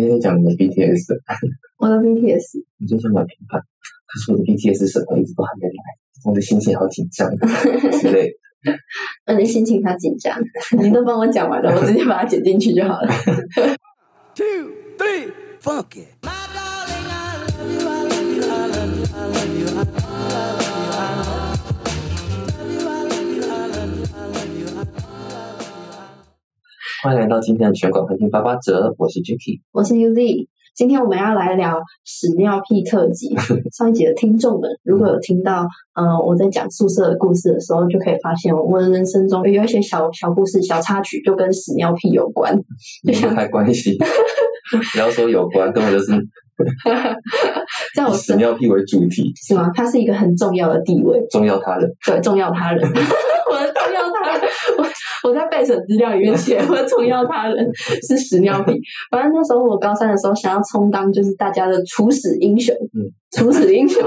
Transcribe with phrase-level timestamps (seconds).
[0.00, 1.14] 今天讲你的 BTS，
[1.76, 5.18] 我的 BTS，你最近蛮频繁，可是我的 BTS 什么？
[5.18, 5.74] 一直都还没来，
[6.24, 7.28] 我的心情好紧张。
[8.00, 8.72] 之类的。
[9.26, 10.40] 那你心情好紧张，
[10.82, 13.08] 你都帮我讲完了，我直接把它剪进去就好了。
[14.34, 16.39] two, three, fuck it.
[27.02, 29.62] 欢迎来到今天的全馆环境八八折，我是 Jacky。
[29.72, 33.34] 我是 UZ，今天我们要来聊屎尿屁特辑。
[33.72, 42.54] 上一集的听众们如果有听到，呃，我在讲宿舍的故事的时候，就可以发现我的人生中有一些小小故事、小插曲，就跟屎尿屁有关。
[43.06, 43.96] 就像离不开关系，
[44.92, 46.12] 不要说有关，根本就是
[47.94, 49.70] 在我以屎尿屁为主题，是吗？
[49.74, 51.90] 它是一个很重要的地位，重要他人。
[52.04, 52.82] 对，重要他人。
[53.50, 57.68] 我的重要他人，我我在备审资料里面写，我的重要他人
[58.06, 58.80] 是屎尿屁。
[59.10, 64.00] 反正那时候我高三的时候，想要充当就是大家的处屎英雄，嗯，处屎英雄，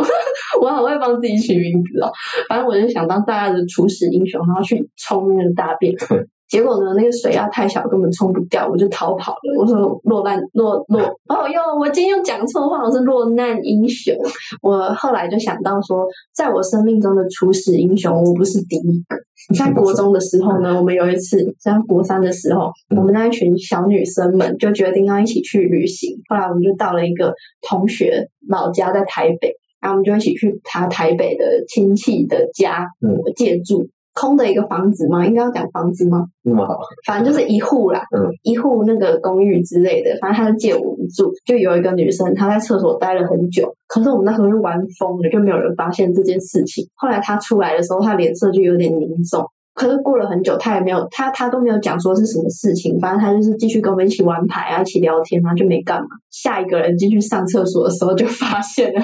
[0.61, 2.09] 我好会帮自己取名字哦。
[2.47, 5.93] 反正我就想当大家的处屎英雄，然后去冲那个大便。
[6.53, 9.39] 结果呢，那个水压太小，根本冲不掉，我就逃跑了。
[9.57, 14.15] 我说落难落落哦哟，我今天又讲错话，我是落难英雄。
[14.61, 19.17] 我后来就想到说，在我生命中的初始英雄，我不是第一个。
[19.57, 26.21] 在 国中的时候呢， 我们有一次在国三的时候，我们那一群小女生们就决定要一起去旅行。
[26.29, 27.33] 后来我们就到了一个
[27.67, 33.89] 同学老家在台北，然后我们就一起去他台北的亲戚的家嗯借住。
[34.13, 35.25] 空的一个房子吗？
[35.25, 36.27] 应该要讲房子吗？
[36.43, 41.31] 那么好，反正就是一户啦，嗯一户那个公寓之类的，反正他就借我们住。
[41.45, 46.87] 就有一个女生，她在厕所待了很久，可是我们那时候就玩疯了，就没有人发现这件事情。
[46.95, 49.45] 后来她出来的时候，她脸色就有点凝重。
[49.73, 56.07] 可是过了很久，他也没有，他他都没有讲说是什么事情，反正他就是继续跟我们一起玩牌啊，一起聊天啊，就没干嘛。
[56.31, 59.01] 下一个人进去上厕所的时候，就发现了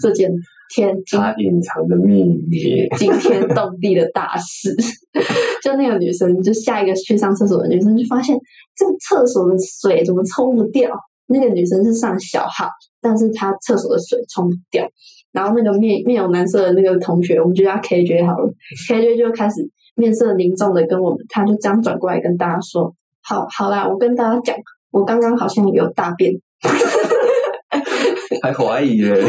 [0.00, 0.30] 这件
[0.74, 2.88] 天惊他隐藏的秘密。
[2.96, 4.74] 惊天动地的大事。
[5.62, 8.36] 就那个女生，就下一个去上厕所的女生，就发现
[8.74, 10.90] 这个厕所的水怎么冲不掉？
[11.28, 12.68] 那个女生是上小号，
[13.02, 14.88] 但是她厕所的水冲不掉。
[15.32, 18.48] 然后那个面面有难色的那个同学，我们就叫 KJ 好了
[18.88, 19.56] ，KJ 就开始
[19.96, 24.56] 面色凝重的跟我们，他就这样转过来跟大家说：“好好啦，我跟大家讲，
[24.92, 26.34] 我刚刚好像有大便。”
[28.42, 29.24] 还怀疑嘞，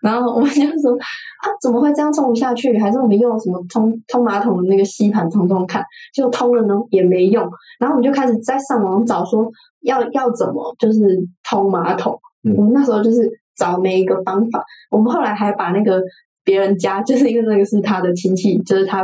[0.00, 2.78] 然后我们就说啊，怎么会这样冲不下去？
[2.78, 5.84] 还是我们用什么通通马桶的那个吸盘通通看，
[6.14, 7.48] 就通了呢，也没用。
[7.78, 12.20] 然后我们就开始在上网找说要要怎么就是通马桶。
[12.46, 14.62] 嗯我们那时候就是找每一个方法。
[14.90, 16.02] 我们后来还把那个
[16.44, 19.02] 别人家，就是因为那个是他的亲戚，就是他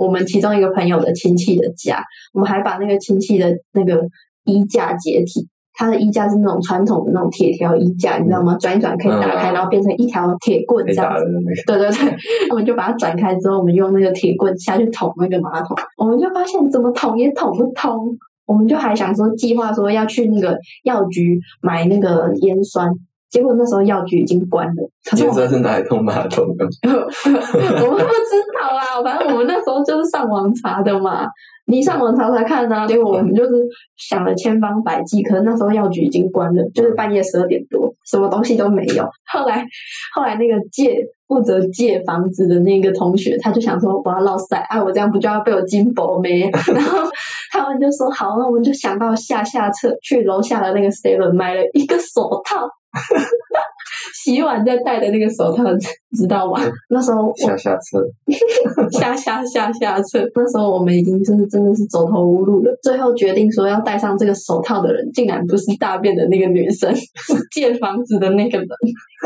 [0.00, 2.02] 我们其中一个朋友的亲戚的家，
[2.32, 4.08] 我们还把那个亲戚的那个
[4.44, 5.46] 衣架解体。
[5.72, 8.56] 他的衣架是那种传统的那种铁条衣架，你知道吗？
[8.58, 11.24] 转一转可以打开，嗯然后变成一条铁棍被这样子。
[11.66, 12.16] 对对对，
[12.50, 18.18] 我们就把它转开之后，我们用那个铁棍下去捅那个马桶，我们就发现怎么捅也捅不通。
[18.46, 22.90] 我们就还想说计划说要去那个药局买那个烟酸，
[23.30, 24.90] 结果那时候药局已经关了。
[25.04, 31.26] 可是我们颜色是哪一通马桶的， 我们不知道啊，反正我们那时候就是上网查的嘛。
[31.66, 33.50] 你上网查查看啊，结果我们就是
[33.96, 39.08] 想了千方百计，可是那时候药局已经关了，就是半夜十二点多，什么东西都没有。
[39.32, 39.64] 后来，
[40.12, 46.50] 后来那个借负责借房子的那个同学，他就想说我要落塞，啊，我这样不就要被我金箔没？
[46.74, 47.08] 然后
[47.52, 52.68] 他们就说好，那我们就想到下下策，去楼下的那个 seven 买了一个手套。
[54.14, 55.64] 洗碗在戴的那个手套，
[56.16, 56.60] 知道吗？
[56.88, 58.04] 那时候我下下策，
[58.98, 60.20] 下下下下策。
[60.34, 62.70] 那时候我们已经就是真的是走投无路了。
[62.82, 68.68] 最后决定说要戴上这个手套的人，竟然不是大便的那个女生，是建房子的那个人。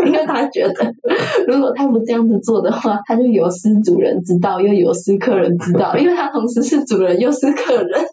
[0.07, 0.93] 因为他觉得，
[1.47, 5.97] 如果他不这样子做的话，他就有失主人之道，又有失客人之道。
[5.97, 8.05] 因为他同时是主人又是客人。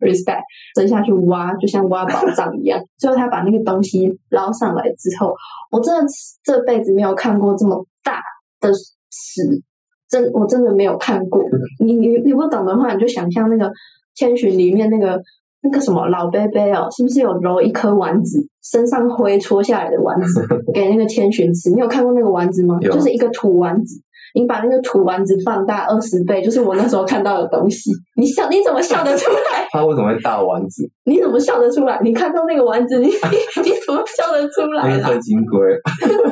[0.00, 0.42] respect，respect，
[0.74, 2.80] 蹲下去挖，就像挖宝藏一样。
[2.98, 5.34] 最后他把那个东西捞上来之后，
[5.70, 6.06] 我真的
[6.42, 8.20] 这辈子没有看过这么大
[8.60, 8.72] 的
[9.10, 9.62] 屎，
[10.08, 11.42] 真我真的没有看过。
[11.84, 13.70] 你你你不懂的话，你就想象那个
[14.14, 15.20] 千寻里面那个
[15.62, 21.70] 那个什么老贝贝哦，是不是有揉一颗丸子，身上灰搓下来的丸子 给那个千寻吃？
[21.70, 22.78] 你有看过那个丸子吗？
[22.80, 24.00] 就是一个土丸子。
[24.36, 27.90] 你把那个土丸子放大二十倍，就是我那时候看到的东西。
[28.16, 29.66] 你笑，你怎么笑得出来？
[29.72, 30.86] 他为什么会大丸子？
[31.06, 31.98] 你怎么笑得出来？
[32.04, 33.12] 你看到那个丸子，你你
[33.64, 35.58] 你怎么笑得出来金龟，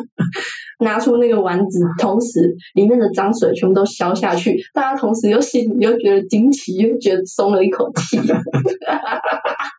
[0.85, 8.21] 拿出那个丸子，同时里面的脏水全部都消下去，大家同时又心里又觉得惊奇，又觉得松了一口气。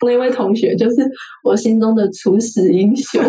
[0.04, 0.96] 那位同学就是
[1.44, 3.22] 我心中的厨师英雄。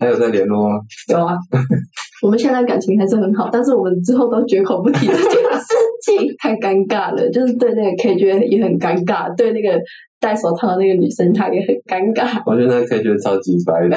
[0.00, 0.76] 还有在联络吗？
[1.08, 1.36] 有啊，
[2.22, 7.30] 我们现在感情还是很好，但是我们之后都绝口不提这件事情， 太尴尬了。
[7.30, 9.80] 就是对那个 K 觉也很尴尬，对那个
[10.20, 13.96] 戴手套的那个女生她也很尴尬，我觉得那 K 觉超级白的，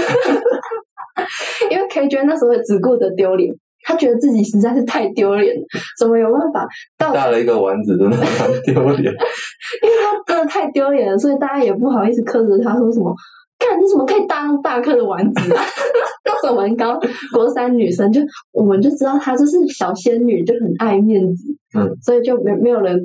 [1.72, 3.52] 因为 K 觉那时候只顾着丢脸，
[3.84, 5.62] 他觉得自己实在是太丢脸了，
[5.98, 6.68] 怎么有办法
[6.98, 7.12] 到？
[7.14, 9.12] 大了一个丸子真的很丢脸。
[9.82, 13.16] 因为他真的太丢脸了，所以大家也不好意思苛责他说什么。
[13.72, 15.64] 看你怎么可以当大颗的丸子啊？
[16.26, 17.00] 那时候我们刚
[17.34, 18.22] 国三女生就
[18.52, 23.00] 我们就知道她就是小仙女，就很爱面子，嗯，所以就没没有人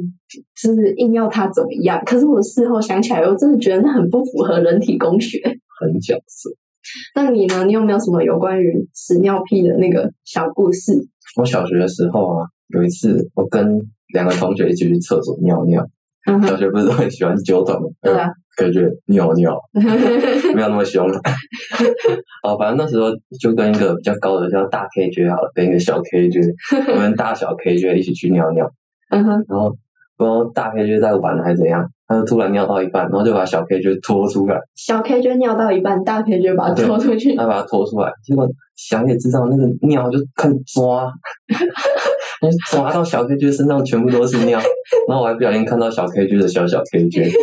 [0.60, 2.02] 就是硬要她怎么样。
[2.04, 5.40] 可是我事后想起来，我真的觉得那很不符合人体工学。
[5.78, 6.50] 很角色。
[7.14, 7.64] 那你呢？
[7.66, 11.06] 你有没有什么有关于屎尿屁的那个小故事？
[11.36, 13.78] 我小学的时候啊，有一次我跟
[14.14, 15.86] 两个同学一起去厕所尿尿，
[16.26, 17.88] 嗯，小学不是都很喜欢揪团吗？
[18.02, 19.60] 对啊，感觉尿尿
[20.54, 21.06] 没有那么凶。
[22.42, 26.42] 哦，反正那时候就跟一个比较高的叫大 K 君好了，跟一个小 K 君，
[26.92, 28.70] 我们大小 K 君一起去尿尿，
[29.10, 29.70] 嗯哼，然后
[30.16, 37.36] 不知道大 K 君在玩还是怎样，他就突然尿到一半，然后就把小 K 觉拖出来，小 K 就尿到一半，大 K 就把他拖出去。
[37.36, 40.54] 他把他拖出来，结果想也知道那个尿就开始
[42.70, 44.60] 抓， 抓到小 K 君身上全部都是尿，
[45.08, 47.24] 然后我还不小心看到小 K 君的小小 K 君。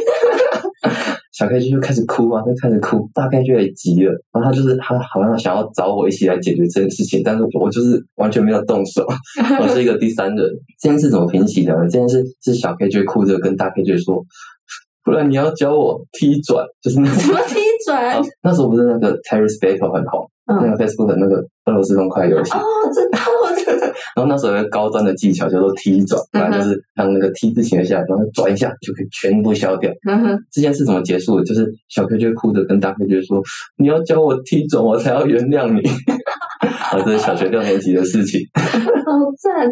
[1.34, 9.04] 小 K 君就开始哭啊，就开始哭，大 K 就也急了，然后他就是他好像想要找我一起来解决这件事情，但是我就是完全没有动手，
[9.60, 10.48] 我是一个第三人。
[10.80, 11.80] 这件事怎么平息的呢？
[11.90, 14.24] 这件事是小 K 君哭着跟大 K 君说，
[15.04, 17.56] 不然你要教我踢转，就是那什么踢
[17.88, 18.20] 转？
[18.20, 22.62] 哦那时候不是那个 Terrace Battle 很红，嗯那个 Facebook 的那个俄罗斯方块游戏，哦，
[22.94, 23.94] 真的，我觉得。
[24.16, 29.92] 然后那时候有个高端的技巧叫做踢转，反正就是让那个 T 字形的下来，然后转一下就可以全部消掉。
[30.08, 31.46] 嗯哼，这件事怎么结束的？
[31.46, 33.42] 就是小 Q 就哭着跟大 Q 就说
[33.78, 35.82] ：“你要教我踢转，我才要原谅你。
[36.62, 38.42] ”啊，这是小学六年级的事情。
[38.54, 38.62] 好
[39.42, 39.72] 赞！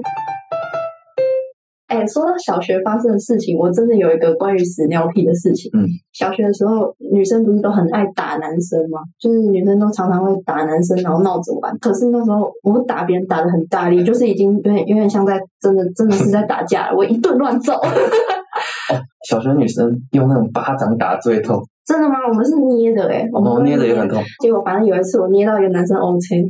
[1.91, 5.69] 哎，说到小学发生的事情，我真的有一个关于屎尿屁的事情。
[5.73, 9.01] 嗯，小学的时候，女生不是都很爱打男生吗？
[9.19, 11.77] 就是女生都常常会打男生，然后闹着玩。
[11.79, 17.73] 可是那时候我打别人打的很大力，就是已经有点有点像在真的真的是在打架了，我一顿乱揍。
[19.27, 22.15] 小学女生用那种巴掌打最痛，真的吗？
[22.29, 24.23] 我们是捏的哎、我们哦，捏的也很痛。
[24.39, 26.45] 结果反正有一次我捏到一个男生 O C，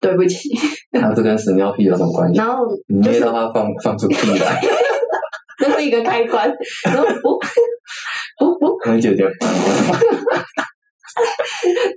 [0.00, 0.50] 对不起，
[1.00, 2.38] 还有这跟屎尿屁有什么关系？
[2.38, 4.60] 然后你就是捏到他放放出屁来，
[5.60, 6.52] 那是一个开关，
[6.84, 7.04] 然后
[8.38, 9.28] 不不不，能解决。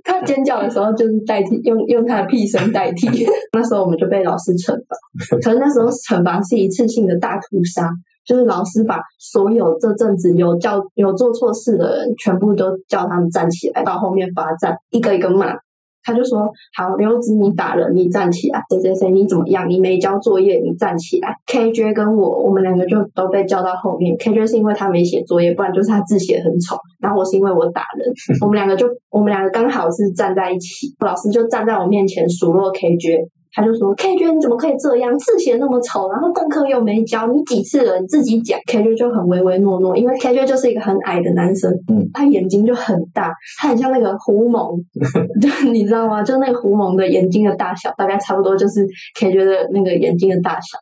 [0.04, 4.96] 他尖叫的时候就是代替用用他的屁声代替， 那时候我们就被老师惩罚，
[5.42, 7.90] 可是那时候惩罚是一次性的大屠杀，
[8.24, 15.54] 就是老师把所有这阵子有叫有做错事的人全部都叫他们站起来，到后面罚站，一个一个骂。
[16.08, 19.68] 他就说：“好，刘子你打人，你站起来；谁谁谁你怎么样？
[19.68, 21.34] 你没交作业，你站起来。
[21.46, 24.16] ”KJ 跟我，我们两个就都被叫到后面。
[24.16, 26.76] KJ 是因为他没写作业，不然就是他字写很丑。
[26.98, 28.10] 然后我是因为我打人，
[28.40, 33.28] 我们两个就我们两个刚好是站在一起，老师就站在我面前数落 KJ。
[33.52, 35.18] 他就说：“KJ 你怎么可以这样？
[35.18, 37.98] 字写那么丑，然后功课又没交，你几次了？
[37.98, 38.58] 你自己讲。
[38.66, 44.78] ”KJ 就很唯唯诺诺，因为 KJ 就是一个很矮的男生，嗯，他眼睛就很大，他很像那个狐獴，
[45.40, 46.22] 就你知道吗？
[46.22, 48.86] 就那个狐獴的眼睛的大小，大概差不多就是
[49.18, 50.78] KJ 的那个眼睛的大小。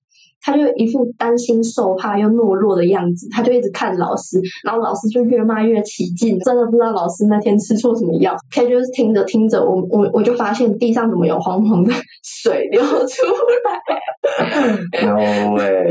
[0.47, 8.37] 他就一副担心受怕又懦弱的样子，他就一直看老师，然后老师就越骂越起劲，真的不知道老师那天吃错什么药。
[8.55, 13.27] K 就是听着听着，我我我就发现地上怎么有黄黄的 水流出
[13.65, 15.17] 来 No
[15.57, 15.87] way！，no way！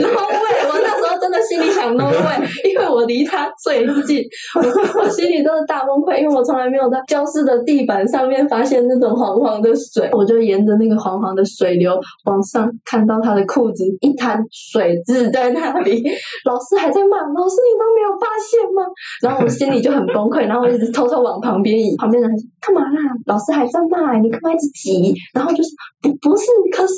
[0.70, 4.24] 我那时候真的心里想 no way，因为我离他最近，
[4.56, 16.04] 我我心里真的大崩溃，因为我从来没有在教室的地板上面发现那种黄黄的水，我就沿着那个黄黄的水流往上，看到他的裤子一滩水渍在那里，
[16.46, 18.84] 老师还在骂，老师你都没有发现吗？
[19.22, 23.00] 然后我心里就很崩溃，然后我一直偷偷往旁边移，旁边人说干嘛啦？
[23.26, 25.14] 老师还在骂、你干嘛一直挤？
[25.34, 25.70] 然后就是
[26.02, 26.96] 不不是，可是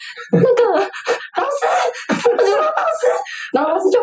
[0.32, 1.60] 那个老师，
[2.30, 3.06] 我觉得老师，
[3.52, 3.98] 然后老师就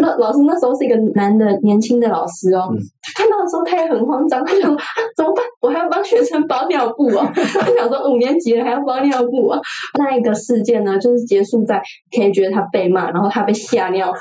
[0.00, 2.68] 那老师那时候是一个男的年轻的老师哦，
[3.16, 4.84] 看到的时候他也很慌张，他想说、啊、
[5.16, 5.44] 怎么办？
[5.60, 7.26] 我还要帮学生包尿布哦！
[7.34, 9.60] 他想说五年级了还要包尿布啊！
[9.98, 14.12] 那一个事件呢，就是结束在 K 觉得他被骂，然后他被吓尿，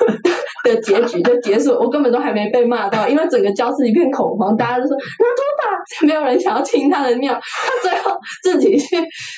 [0.64, 5.02] 的结局就结束，我根本都还没被骂到，因为整个教室一片恐慌，大家都说拿
[5.36, 8.98] 拖把，没有人想要亲他的尿，他最后自己去，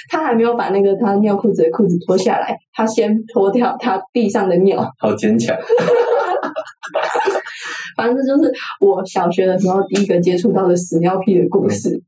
[0.09, 5.55] 他还没有把那个他尿裤子的裤子脱下来，他先脱掉他地上的尿，好坚强。
[7.97, 12.01] 反正就是我小学的时候第一个接触到的屎尿屁的故事。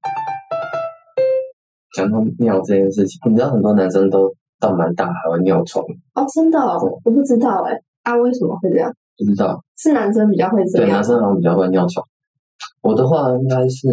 [1.96, 8.91] 讲到尿这件事情，你知道很多男生都到蛮大还会尿床，哦，真的、哦，我不知道哎、啊，为什么会这样？
[9.18, 9.62] 不知道？
[9.77, 11.03] 是男生比较会这对，样男？
[11.03, 12.06] 生好像比较会尿床。
[12.82, 13.88] 我的话应该是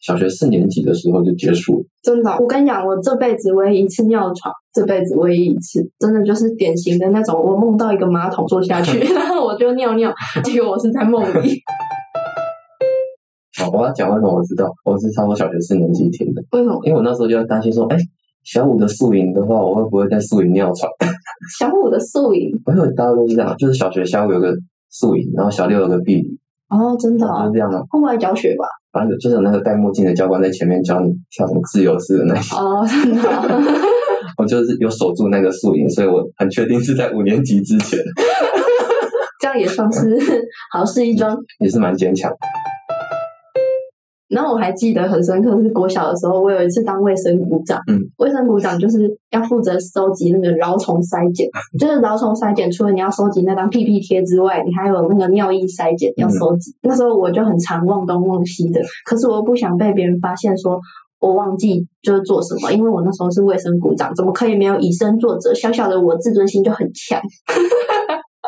[0.00, 1.84] 小学四年级的时候就结束了。
[2.02, 10.12] 真的哦、我跟你讲，我这辈子唯一一次尿床，这辈子唯一一次，真的就是典型的那种，我梦到一个马桶坐下去， 然后我就尿尿，
[10.44, 11.60] 结果我是在梦里。
[13.58, 16.78] 好，我要讲为什么我知道，我是差不多小学四年级听的，为什么？
[16.84, 17.96] 因为我那时候就担心说，哎，
[18.46, 20.88] 小五的宿营的话，我会不会在宿营尿床？
[21.58, 24.54] 小五的宿营我有大家都是这样，就是小学下午有个
[24.88, 26.38] 宿营，然后小六有个避旅，
[26.70, 27.82] 哦，真的、啊就是，这样啊。
[27.90, 28.64] 户外教学吧？
[28.92, 33.60] 反正就是有那个戴墨镜的教官在前面教你跳什么自由式的那些，哦，真的哦、
[34.38, 37.98] 我就是有守住那个宿营，所以我很确定是在五年级之前，
[39.42, 40.16] 这样也算是
[40.72, 41.36] 好事一桩。
[41.58, 42.30] 也是蛮坚强。
[44.28, 47.80] 然后我还记得很深刻，是国小的时候，我有一次当卫生股长。
[47.86, 56.74] 嗯，卫生股长就是要负责收集那个蛲虫筛检，就是蛲虫筛检，除了你要收集那张屁屁贴之外，你还有那个尿液筛检要收集。
[56.82, 60.80] 那时候我就很常忘东忘西的，可是我又不想被别人发现说。
[61.18, 65.54] 我忘记就是做什么，因为我那时候是卫生股长，怎么可以没有以身作则？
[65.54, 67.18] 小小的我自尊心就很强，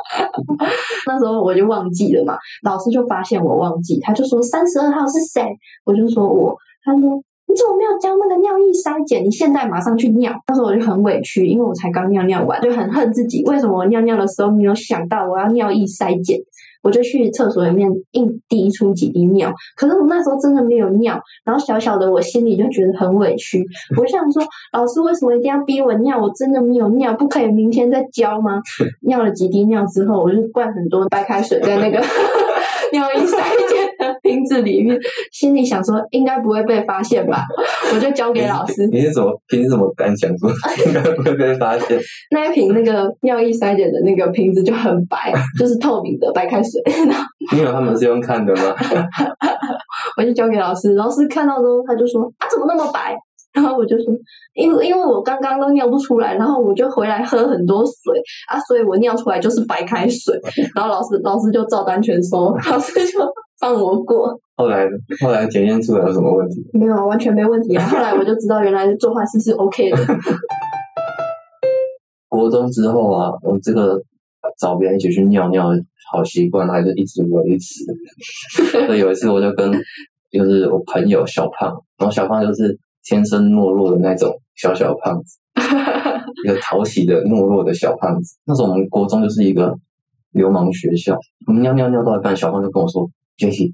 [1.07, 5.43] 那时候我就忘记了嘛，老师就发现我忘记，他就说三十二号是谁？
[5.85, 9.25] 我就说我，他说你怎么没有交那个尿液筛检？
[9.25, 10.33] 你现在马上去尿。
[10.49, 16.38] 那时候我就很委屈，因为我才刚尿尿完，就很恨自己，为什么我尿尿的时候没有想到我要尿液筛检？
[16.88, 23.62] 我就去厕所里面硬滴出几滴尿，可是我那时候真的没有尿，然后小小的我心里就觉得很委屈。
[23.95, 24.42] 我就想说，
[24.73, 26.18] 老师为什么一定要逼我尿？
[26.18, 28.62] 我真的没有尿，不可以明天再交吗？
[29.02, 31.99] 尿了几滴尿之后，我就灌很多白开水在那个
[32.92, 34.99] 尿液筛检的 瓶子里面，
[35.33, 37.45] 心里想说应该不会被发现吧，
[37.95, 38.87] 我就交给老师。
[38.88, 40.50] 你是怎么凭什么敢想说
[40.87, 41.99] 应该不会被发现？
[42.31, 47.25] 那一瓶那个尿液筛检的那个瓶子就很白，就是透明的白开水，然后
[47.57, 48.75] 因为他们是用看的吗？
[50.17, 53.17] 我就交给老师，老师看到之后他就说啊怎么那么白？
[53.61, 54.15] 然后我就说，
[54.55, 57.93] 因为因为我刚刚都尿不出来，然后我就回来喝很多水
[58.49, 60.38] 啊，所以我尿出来就是白开水。
[60.77, 63.19] 然后老师老师就照单全收， 老师就
[63.59, 64.87] 放我过，后来
[65.21, 66.65] 后来检验出来有什么问题？
[66.73, 67.85] 没有啊完全没问题啊。
[67.91, 69.97] 后来我就知道原来做坏事是 OK 的。
[72.29, 74.00] 国中之后啊，我这个
[74.61, 77.85] 找别人一起去尿尿的好习惯还是一直维持。
[78.87, 79.73] 所以有一次我就跟
[80.31, 85.38] 就是我朋友小胖，然后小胖就是天生懦弱的那种小小胖子，
[86.45, 88.37] 一个讨喜的懦弱的小胖子。
[88.45, 89.75] 那时候我们国中就是一个
[90.33, 93.73] 流氓学校，我们尿尿尿到一半，小胖就跟我说：“Jacky，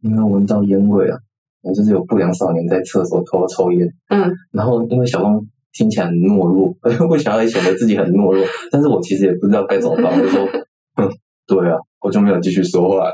[0.00, 1.18] 你有没有闻到烟味啊？”
[1.62, 3.88] 我就是有不良少年在厕所偷抽烟。
[4.08, 6.72] 嗯，然后因为小胖听起来很懦弱，
[7.10, 10.46] 我想要显得自己很懦弱，但是我其实也不知道该怎么办，我就说，
[10.94, 11.10] 哼，
[11.48, 13.10] 对啊，我就没有继续说话，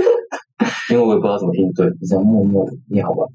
[0.90, 3.28] 因为我也不知道怎么应对，就这样默默地尿完，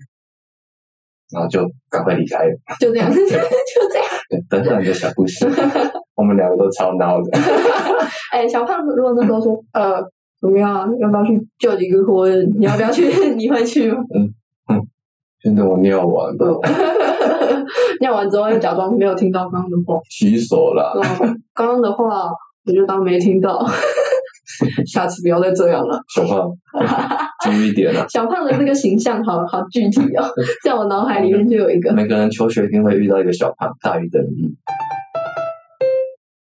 [1.36, 2.56] 然后就赶快离开了。
[2.80, 4.08] 就这样，就这样。
[4.30, 5.46] 对，短短的小故事，
[6.15, 7.38] 我们两个都超孬的。
[8.32, 10.01] 哎，小胖子如果那时候说，呃，
[10.42, 10.88] 怎么样啊？
[11.00, 12.50] 要不要去救几个活人？
[12.58, 13.04] 你要不要去？
[13.36, 13.98] 你会去吗？
[15.44, 16.60] 现在我尿完了，
[18.00, 20.92] 尿完之后又假装没有听到刚刚的话，洗手啦。
[21.22, 22.30] 嗯刚刚的话
[22.65, 23.63] 我就当没听到，
[24.86, 26.00] 下次不要再这样了。
[26.14, 26.52] 小胖，
[27.44, 28.06] 注意一点了！
[28.10, 30.26] 小胖的这个形象好好具体哦，
[30.64, 31.94] 在我脑海里面就有一个。
[31.94, 34.56] 每个人求学一定会遇到一个小胖，大于等于。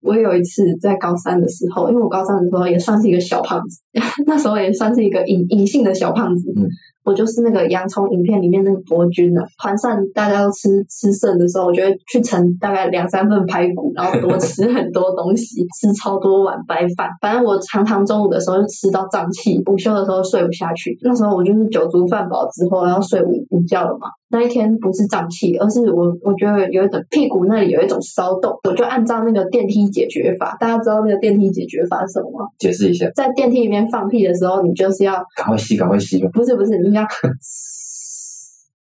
[0.00, 3.80] 我有一次在高三的时候，因为我高三的时候也算是一个小胖子，
[4.26, 6.52] 那时候也算是一个隐隐性的小胖子。
[6.56, 6.66] 嗯
[7.04, 17.08] 我就是那个洋葱影片里面那个伯君啊，团扇大家都吃吃剩的时候，我就会去盛大概两三份排骨，然后多吃很多东西，吃超多碗白饭。
[17.20, 20.96] 反正我常常中午的时候就吃到胀气，午休的时候睡不下去。
[21.02, 24.08] 那时候我就是酒足饭饱之后要睡午午觉了嘛。
[24.30, 30.56] 那一天不是胀气，而是我我觉得有一种屁股那里有一种骚动，我就按照那个电梯解决法。
[30.58, 32.46] 大家知道那个电梯解决法是什么吗？
[32.58, 36.26] 解释一下，在电梯里面放屁的时候，你就是要赶快吸，赶快吸。
[36.32, 37.08] 不是不是，你要，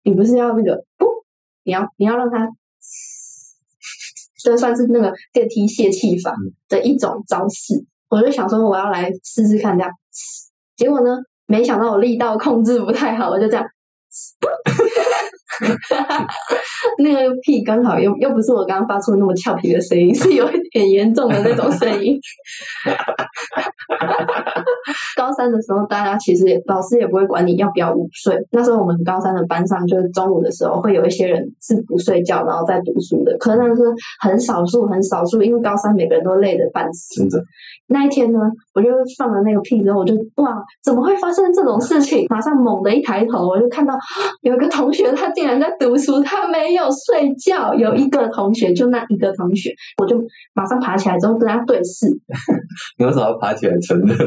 [0.02, 1.06] 你不是要那个不，
[1.62, 2.48] 你要你要让它，
[4.42, 6.34] 这算是那个电梯泄气法
[6.68, 7.86] 的一种招式。
[8.08, 9.92] 我就想说我要来试试看这样，
[10.76, 13.64] 结果呢，没想到我力道控制不太好，我就这样。
[16.98, 22.18] 那个屁刚好又又不是我刚刚发出那么俏皮的声音， 是有一点严重的那种声音。
[25.16, 28.36] 高三的时候，大家其实也老师也不会管你要不要午睡。
[28.50, 33.82] 那时候我们高三的班上，就是中午的时候会有一些人是不睡觉然后在读书的，可是那是
[34.20, 37.28] 很少数很少数，因为高三每个人都累得半死。
[37.88, 38.38] 那一天呢，
[38.74, 38.88] 我就
[39.18, 42.26] 放了那个屁之后，我就哇，怎么会发生这种事情？
[42.30, 43.94] 马上猛地一抬头，我就看到
[44.42, 47.74] 有个同学他竟然在读书，他没有睡觉。
[47.74, 50.20] 有一个同学，就那一个同学，我就
[50.54, 52.06] 马上爬起来之后跟他对视，
[52.98, 54.16] 你为什么要爬起来承认？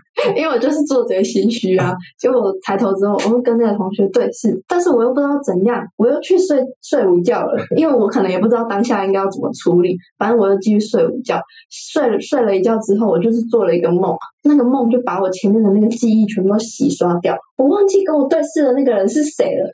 [0.36, 1.94] 因为我就是做贼心虚啊。
[2.18, 11.40] 结果我抬头之后，我就跟那个同学对视，但是我又不知道怎样，我又去睡睡午觉了， 因为我可能也不知道当下应该要怎么处理，反正我又继续睡午觉。
[11.70, 19.70] 睡了睡了一觉之后，我就是做了一个梦，那个梦就把我前面的那个记忆全部都洗刷掉，我忘记跟我对视的那个人是谁了，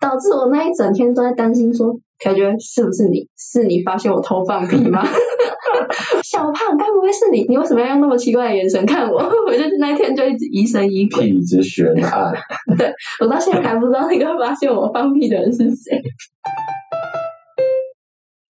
[0.00, 3.26] 导致我那一整天都在担心说，感觉是不是你？
[3.36, 5.04] 是你发现我偷放屁吗？
[6.22, 7.44] 小胖，该不会是你？
[7.48, 9.18] 你为什么要用那么奇怪的眼神看我？
[9.46, 12.32] 我就那一天就一直疑神疑鬼，屁之悬案。
[13.20, 16.00] 我到现在还不知道那个发现我放屁的人是谁。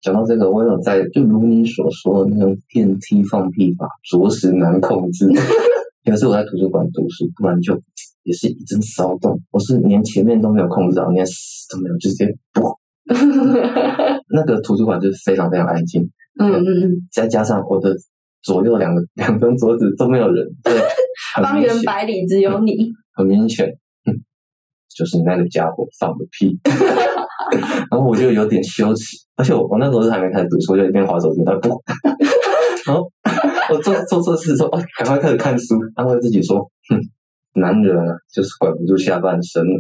[0.01, 5.27] 讲到这个，我有在，就如你所说的那种电梯放屁法，着实难控制。
[6.03, 7.73] 有时候我在图书馆读书，突然就
[8.25, 11.33] 也是一阵骚动，我是连前面都没有控制好，连死
[11.69, 12.77] 都没有，就直接啵。
[14.33, 16.01] 那个图书馆就是非常非常安静，
[16.39, 17.95] 嗯嗯嗯，再加上我的
[18.41, 20.73] 左右两个 两张桌子都没有人，对，
[21.41, 22.91] 方圆百里只有你。
[23.13, 23.67] 很明显，
[24.05, 24.11] 嗯，
[24.89, 26.59] 就是那个家伙放的屁，
[27.91, 31.69] 然后我就有点羞耻，而且我我那时候是还没开始读书，我就一边划手机，然后不，
[32.87, 33.07] 然后
[33.71, 36.99] 我做做错事之后，哦，赶快开始看书，安慰自己说，哼，
[37.55, 39.63] 男人啊，就是管不住下半身。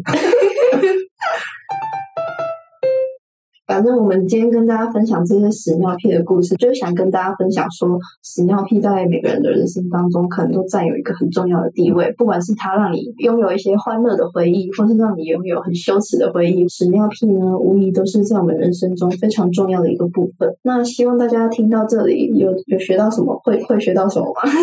[3.67, 12.13] 反正我们今天跟大家分享这些屎尿屁的故事，就是想跟大家分享说，屎尿屁在每个人的人生当中，可能都占有一个很重要的地位。
[12.15, 20.47] 不管是它让你拥有一些欢乐的回忆，或是让你拥有很羞耻的回忆，屎尿屁呢，无疑都是在我们人生中非常重要的一个部分。
[20.61, 24.41] 那希望大家听到这里，有有学到什么，会会学到什么吗？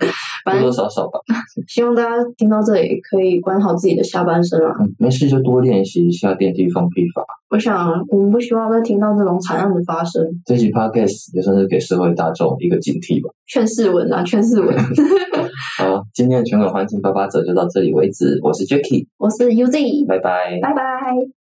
[0.44, 1.18] 反多多少少吧，
[1.68, 4.74] 希望大家听到这里，可以管好自己的下半身啊。
[4.80, 7.24] 嗯，没事就多练习一下电梯放屁法。
[7.50, 10.22] 我想，我们不希望再听到这种惨案的发生。
[10.44, 13.32] 这期 podcast 也算是给社会大众一个警惕吧。
[13.46, 14.76] 劝世文啊，劝世文。
[15.78, 20.58] 好，今天的全口环境八八折就到这里为止，我是 Jacky，我是 UZ，拜拜。
[20.62, 21.39] 拜拜。